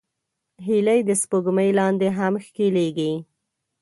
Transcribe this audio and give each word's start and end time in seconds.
هیلۍ 0.67 0.99
د 1.07 1.11
سپوږمۍ 1.21 1.69
لاندې 1.79 2.07
هم 2.17 2.33
ښکليږي 2.45 3.11